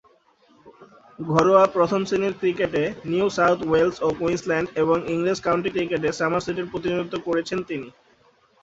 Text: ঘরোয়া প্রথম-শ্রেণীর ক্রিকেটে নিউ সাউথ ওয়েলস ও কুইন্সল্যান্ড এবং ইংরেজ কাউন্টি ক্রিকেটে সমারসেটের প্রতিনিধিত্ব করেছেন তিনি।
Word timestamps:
ঘরোয়া 1.19 1.63
প্রথম-শ্রেণীর 1.75 2.33
ক্রিকেটে 2.39 2.83
নিউ 3.05 3.27
সাউথ 3.37 3.59
ওয়েলস 3.63 3.97
ও 4.01 4.17
কুইন্সল্যান্ড 4.19 4.67
এবং 4.81 4.97
ইংরেজ 5.13 5.39
কাউন্টি 5.41 5.69
ক্রিকেটে 5.71 6.09
সমারসেটের 6.19 6.69
প্রতিনিধিত্ব 6.71 7.15
করেছেন 7.27 7.59
তিনি। 7.69 7.87